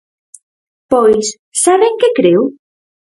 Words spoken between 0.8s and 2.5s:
Pois ¿saben que creo?